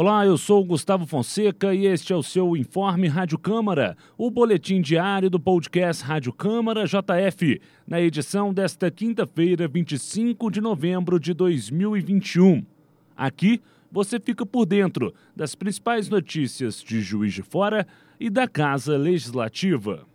Olá, 0.00 0.24
eu 0.24 0.38
sou 0.38 0.64
Gustavo 0.64 1.04
Fonseca 1.06 1.74
e 1.74 1.84
este 1.84 2.12
é 2.12 2.16
o 2.16 2.22
seu 2.22 2.56
Informe 2.56 3.08
Rádio 3.08 3.36
Câmara, 3.36 3.96
o 4.16 4.30
boletim 4.30 4.80
diário 4.80 5.28
do 5.28 5.40
podcast 5.40 6.04
Rádio 6.04 6.32
Câmara 6.32 6.84
JF, 6.86 7.60
na 7.84 8.00
edição 8.00 8.54
desta 8.54 8.92
quinta-feira, 8.92 9.66
25 9.66 10.52
de 10.52 10.60
novembro 10.60 11.18
de 11.18 11.34
2021. 11.34 12.64
Aqui 13.16 13.60
você 13.90 14.20
fica 14.20 14.46
por 14.46 14.66
dentro 14.66 15.12
das 15.34 15.56
principais 15.56 16.08
notícias 16.08 16.80
de 16.80 17.00
Juiz 17.00 17.34
de 17.34 17.42
Fora 17.42 17.84
e 18.20 18.30
da 18.30 18.46
Casa 18.46 18.96
Legislativa. 18.96 20.06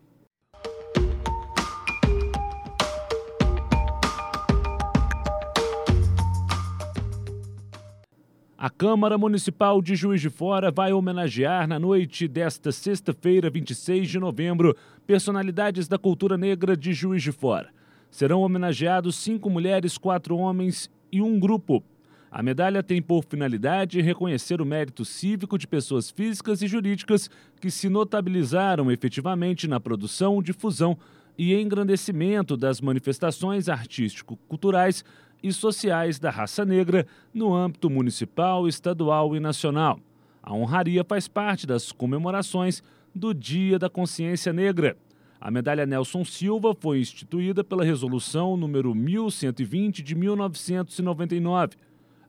A 8.64 8.70
Câmara 8.70 9.18
Municipal 9.18 9.82
de 9.82 9.94
Juiz 9.94 10.22
de 10.22 10.30
Fora 10.30 10.72
vai 10.72 10.94
homenagear 10.94 11.68
na 11.68 11.78
noite 11.78 12.30
desta 12.30 12.72
sexta-feira, 12.72 13.50
26 13.50 14.10
de 14.10 14.18
novembro, 14.18 14.74
personalidades 15.06 15.86
da 15.86 15.98
cultura 15.98 16.38
negra 16.38 16.78
de 16.78 16.94
Juiz 16.94 17.22
de 17.22 17.34
Fora. 17.34 17.72
Serão 18.10 18.40
homenageados 18.40 19.18
cinco 19.18 19.50
mulheres, 19.50 19.98
quatro 19.98 20.38
homens 20.38 20.90
e 21.12 21.22
um 21.22 21.38
grupo. 21.38 21.84
A 22.32 22.42
medalha 22.42 22.82
tem 22.82 23.02
por 23.02 23.26
finalidade 23.26 24.00
reconhecer 24.00 24.62
o 24.62 24.66
mérito 24.66 25.04
cívico 25.04 25.58
de 25.58 25.68
pessoas 25.68 26.10
físicas 26.10 26.62
e 26.62 26.68
jurídicas 26.68 27.30
que 27.60 27.70
se 27.70 27.90
notabilizaram 27.90 28.90
efetivamente 28.90 29.68
na 29.68 29.78
produção, 29.78 30.42
difusão 30.42 30.98
e 31.38 31.54
engrandecimento 31.54 32.56
das 32.56 32.80
manifestações 32.80 33.68
artístico-culturais 33.68 35.04
e 35.44 35.52
sociais 35.52 36.18
da 36.18 36.32
raça 36.32 36.64
negra 36.64 37.06
no 37.34 37.54
âmbito 37.54 37.90
municipal, 37.90 38.68
estadual 38.68 39.36
e 39.36 39.40
nacional. 39.40 40.00
A 40.42 40.54
honraria 40.54 41.04
faz 41.04 41.28
parte 41.28 41.68
das 41.68 41.92
comemorações 41.92 42.82
do 43.14 43.34
Dia 43.34 43.78
da 43.78 43.90
Consciência 43.90 44.54
Negra. 44.54 44.98
A 45.40 45.52
medalha 45.52 45.86
Nelson 45.86 46.24
Silva 46.24 46.74
foi 46.74 47.02
instituída 47.02 47.64
pela 47.64 47.84
Resolução 47.84 48.56
número 48.56 48.96
1120 48.96 50.02
de 50.02 50.16
1999. 50.16 51.76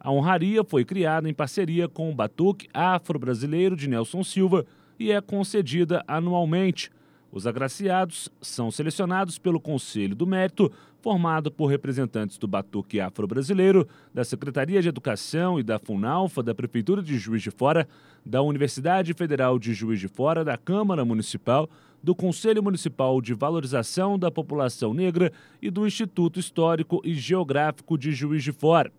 A 0.01 0.11
honraria 0.11 0.63
foi 0.65 0.85
criada 0.85 1.29
em 1.31 1.33
parceria 1.33 1.89
com 1.89 2.11
o 2.11 2.15
Batuque 2.15 2.69
Afro-Brasileiro 2.75 3.77
de 3.77 3.89
Nelson 3.89 4.23
Silva 4.25 4.67
e 4.99 5.13
é 5.13 5.21
concedida 5.21 6.05
anualmente. 6.07 6.91
Os 7.35 7.49
agraciados 7.49 8.29
são 8.41 8.71
selecionados 8.71 9.41
pelo 9.41 9.59
Conselho 9.59 10.15
do 10.15 10.25
Mérito, 10.25 10.71
formado 11.03 11.51
por 11.51 11.67
representantes 11.67 12.39
do 12.39 12.47
Batuque 12.47 13.01
Afro-Brasileiro, 13.01 13.89
da 14.15 14.23
Secretaria 14.23 14.81
de 14.81 14.89
Educação 14.89 15.59
e 15.59 15.65
da 15.65 15.81
FUNALFA, 15.81 16.45
da 16.45 16.55
Prefeitura 16.55 17.03
de 17.03 17.19
Juiz 17.19 17.43
de 17.43 17.51
Fora, 17.51 17.89
da 18.25 18.41
Universidade 18.41 19.13
Federal 19.15 19.59
de 19.59 19.75
Juiz 19.75 19.99
de 19.99 20.07
Fora, 20.07 20.45
da 20.45 20.57
Câmara 20.57 21.05
Municipal, 21.05 21.69
do 22.01 22.15
Conselho 22.15 22.63
Municipal 22.63 23.21
de 23.21 23.35
Valorização 23.35 24.17
da 24.17 24.31
População 24.31 24.95
Negra 24.95 25.33
e 25.61 25.73
do 25.73 25.85
Instituto 25.85 26.39
Histórico 26.39 27.03
e 27.05 27.15
Geográfico 27.15 27.99
de 27.99 28.13
Juiz 28.13 28.45
de 28.45 28.53
Fora. 28.53 28.93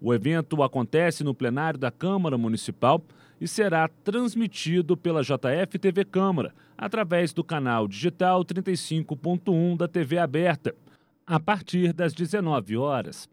O 0.00 0.14
evento 0.14 0.62
acontece 0.62 1.24
no 1.24 1.34
plenário 1.34 1.78
da 1.78 1.90
Câmara 1.90 2.38
Municipal 2.38 3.02
e 3.40 3.48
será 3.48 3.88
transmitido 4.04 4.96
pela 4.96 5.22
JF 5.22 5.78
TV 5.80 6.04
Câmara, 6.04 6.54
através 6.80 7.34
do 7.34 7.44
canal 7.44 7.86
digital 7.86 8.42
35.1 8.42 9.76
da 9.76 9.86
TV 9.86 10.16
aberta, 10.16 10.74
a 11.26 11.38
partir 11.38 11.92
das 11.92 12.14
19 12.14 12.74
horas. 12.78 13.28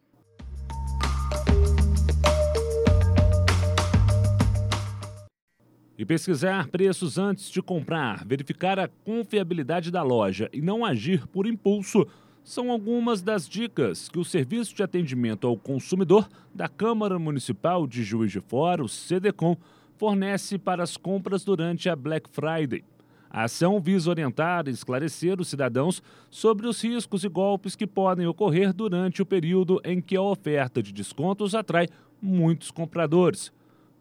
E 5.98 6.06
pesquisar 6.06 6.68
preços 6.68 7.18
antes 7.18 7.50
de 7.50 7.62
comprar, 7.62 8.26
verificar 8.26 8.78
a 8.78 8.90
confiabilidade 9.06 9.90
da 9.90 10.04
loja 10.04 10.50
e 10.52 10.62
não 10.62 10.84
agir 10.84 11.26
por 11.28 11.48
impulso 11.48 12.06
são 12.44 12.70
algumas 12.70 13.22
das 13.22 13.48
dicas 13.48 14.10
que 14.10 14.20
o 14.20 14.26
Serviço 14.26 14.76
de 14.76 14.84
Atendimento 14.84 15.48
ao 15.48 15.58
Consumidor 15.58 16.30
da 16.54 16.68
Câmara 16.68 17.18
Municipal 17.18 17.88
de 17.88 18.04
Juiz 18.04 18.32
de 18.32 18.42
Fora, 18.42 18.84
o 18.84 18.90
CDCOM, 18.90 19.56
fornece 19.98 20.58
para 20.58 20.84
as 20.84 20.98
compras 20.98 21.44
durante 21.44 21.90
a 21.90 21.96
Black 21.96 22.30
Friday. 22.30 22.84
A 23.30 23.44
ação 23.44 23.80
visa 23.80 24.10
orientar 24.10 24.68
e 24.68 24.72
esclarecer 24.72 25.40
os 25.40 25.48
cidadãos 25.48 26.02
sobre 26.30 26.68
os 26.68 26.82
riscos 26.84 27.24
e 27.24 27.30
golpes 27.30 27.76
que 27.76 27.86
podem 27.86 28.28
ocorrer 28.28 28.74
durante 28.74 29.22
o 29.22 29.26
período 29.26 29.82
em 29.84 30.02
que 30.02 30.16
a 30.16 30.22
oferta 30.22 30.82
de 30.82 30.92
descontos 30.92 31.54
atrai 31.54 31.88
muitos 32.22 32.72
compradores. 32.72 33.52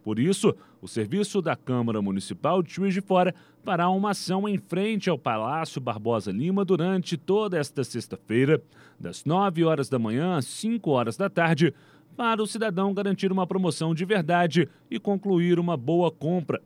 Por 0.06 0.20
isso, 0.20 0.54
o 0.80 0.86
serviço 0.86 1.42
da 1.42 1.56
Câmara 1.56 2.00
Municipal 2.00 2.62
de 2.62 2.72
Juiz 2.72 2.94
de 2.94 3.00
Fora 3.00 3.34
fará 3.64 3.90
uma 3.90 4.10
ação 4.10 4.48
em 4.48 4.56
frente 4.56 5.10
ao 5.10 5.18
Palácio 5.18 5.80
Barbosa 5.80 6.30
Lima 6.30 6.64
durante 6.64 7.16
toda 7.16 7.58
esta 7.58 7.82
sexta-feira, 7.82 8.62
das 9.00 9.24
9 9.24 9.64
horas 9.64 9.88
da 9.88 9.98
manhã 9.98 10.36
às 10.36 10.44
5 10.46 10.88
horas 10.90 11.16
da 11.16 11.28
tarde, 11.28 11.74
para 12.16 12.40
o 12.40 12.46
cidadão 12.46 12.94
garantir 12.94 13.32
uma 13.32 13.48
promoção 13.48 13.92
de 13.92 14.04
verdade 14.04 14.68
e 14.88 15.00
concluir 15.00 15.58
uma 15.58 15.76
boa 15.76 16.08
compra. 16.08 16.62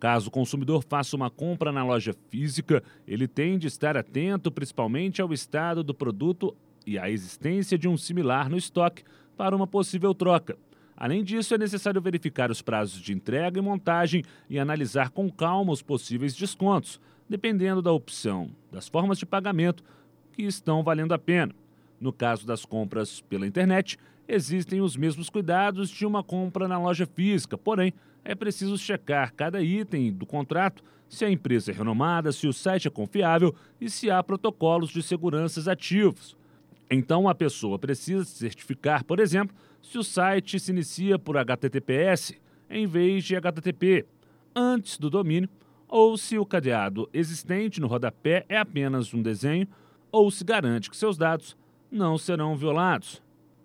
Caso 0.00 0.28
o 0.28 0.30
consumidor 0.32 0.82
faça 0.82 1.14
uma 1.14 1.28
compra 1.28 1.70
na 1.70 1.84
loja 1.84 2.14
física, 2.30 2.82
ele 3.06 3.28
tem 3.28 3.58
de 3.58 3.66
estar 3.66 3.98
atento 3.98 4.50
principalmente 4.50 5.20
ao 5.20 5.30
estado 5.30 5.84
do 5.84 5.92
produto 5.92 6.56
e 6.86 6.98
à 6.98 7.10
existência 7.10 7.76
de 7.76 7.86
um 7.86 7.98
similar 7.98 8.48
no 8.48 8.56
estoque 8.56 9.04
para 9.36 9.54
uma 9.54 9.66
possível 9.66 10.14
troca. 10.14 10.56
Além 10.96 11.22
disso, 11.22 11.54
é 11.54 11.58
necessário 11.58 12.00
verificar 12.00 12.50
os 12.50 12.62
prazos 12.62 13.00
de 13.00 13.12
entrega 13.12 13.58
e 13.58 13.62
montagem 13.62 14.24
e 14.48 14.58
analisar 14.58 15.10
com 15.10 15.30
calma 15.30 15.72
os 15.72 15.82
possíveis 15.82 16.34
descontos, 16.34 16.98
dependendo 17.28 17.82
da 17.82 17.92
opção, 17.92 18.50
das 18.72 18.88
formas 18.88 19.18
de 19.18 19.26
pagamento 19.26 19.84
que 20.32 20.42
estão 20.42 20.82
valendo 20.82 21.12
a 21.12 21.18
pena. 21.18 21.54
No 22.00 22.10
caso 22.12 22.46
das 22.46 22.64
compras 22.64 23.20
pela 23.20 23.46
internet, 23.46 23.98
existem 24.30 24.80
os 24.80 24.96
mesmos 24.96 25.28
cuidados 25.28 25.90
de 25.90 26.06
uma 26.06 26.22
compra 26.22 26.68
na 26.68 26.78
loja 26.78 27.06
física, 27.06 27.58
porém, 27.58 27.92
é 28.24 28.34
preciso 28.34 28.78
checar 28.78 29.34
cada 29.34 29.62
item 29.62 30.12
do 30.12 30.26
contrato, 30.26 30.82
se 31.08 31.24
a 31.24 31.30
empresa 31.30 31.72
é 31.72 31.74
renomada, 31.74 32.30
se 32.30 32.46
o 32.46 32.52
site 32.52 32.86
é 32.86 32.90
confiável 32.90 33.54
e 33.80 33.90
se 33.90 34.10
há 34.10 34.22
protocolos 34.22 34.90
de 34.90 35.02
segurança 35.02 35.70
ativos. 35.70 36.36
Então, 36.90 37.28
a 37.28 37.34
pessoa 37.34 37.78
precisa 37.78 38.24
certificar, 38.24 39.04
por 39.04 39.18
exemplo, 39.18 39.56
se 39.82 39.98
o 39.98 40.04
site 40.04 40.60
se 40.60 40.70
inicia 40.70 41.18
por 41.18 41.36
HTTPS 41.36 42.34
em 42.68 42.86
vez 42.86 43.24
de 43.24 43.34
HTTP, 43.34 44.06
antes 44.54 44.98
do 44.98 45.10
domínio, 45.10 45.48
ou 45.88 46.16
se 46.16 46.38
o 46.38 46.46
cadeado 46.46 47.08
existente 47.12 47.80
no 47.80 47.88
rodapé 47.88 48.44
é 48.48 48.58
apenas 48.58 49.12
um 49.12 49.20
desenho, 49.20 49.66
ou 50.12 50.30
se 50.30 50.44
garante 50.44 50.88
que 50.88 50.96
seus 50.96 51.16
dados 51.16 51.56
não 51.90 52.16
serão 52.16 52.56
violados. 52.56 53.20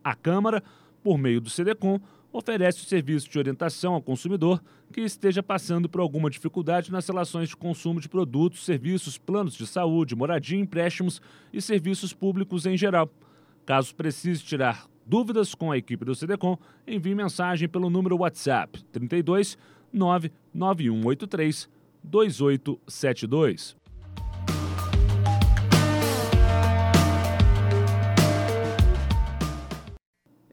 A 0.05 0.13
Câmara, 0.13 0.61
por 1.03 1.17
meio 1.17 1.41
do 1.41 1.49
CDCOM, 1.49 1.99
oferece 2.31 2.83
o 2.83 2.85
serviço 2.85 3.27
de 3.27 3.39
orientação 3.39 3.95
ao 3.95 4.01
consumidor 4.03 4.61
que 4.93 5.01
esteja 5.01 5.41
passando 5.41 5.89
por 5.89 5.99
alguma 5.99 6.29
dificuldade 6.29 6.91
nas 6.91 7.07
relações 7.07 7.49
de 7.49 7.57
consumo 7.57 7.99
de 7.99 8.07
produtos, 8.07 8.63
serviços, 8.63 9.17
planos 9.17 9.55
de 9.55 9.65
saúde, 9.65 10.15
moradia, 10.15 10.59
empréstimos 10.59 11.19
e 11.51 11.59
serviços 11.59 12.13
públicos 12.13 12.67
em 12.67 12.77
geral. 12.77 13.09
Caso 13.65 13.95
precise 13.95 14.43
tirar 14.43 14.85
dúvidas 15.07 15.55
com 15.55 15.71
a 15.71 15.77
equipe 15.77 16.05
do 16.05 16.13
CDCOM, 16.13 16.55
envie 16.85 17.15
mensagem 17.15 17.67
pelo 17.67 17.89
número 17.89 18.17
WhatsApp 18.17 18.83
32 18.91 19.57
99183 19.91 21.67
2872. 22.03 23.84